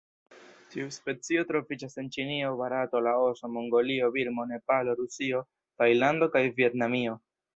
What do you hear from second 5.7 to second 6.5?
Tajlando kaj